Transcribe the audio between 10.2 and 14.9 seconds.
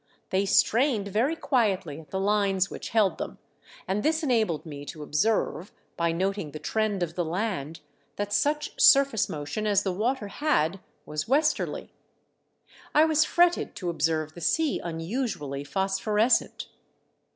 had was westerly. I was fretted to observe the sea